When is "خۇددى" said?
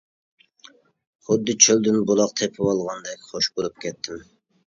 1.25-1.55